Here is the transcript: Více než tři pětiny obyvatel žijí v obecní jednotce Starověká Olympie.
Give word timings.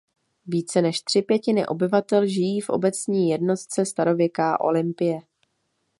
Více 0.47 0.81
než 0.81 1.01
tři 1.01 1.21
pětiny 1.21 1.65
obyvatel 1.65 2.27
žijí 2.27 2.61
v 2.61 2.69
obecní 2.69 3.29
jednotce 3.29 3.85
Starověká 3.85 4.59
Olympie. 4.61 5.19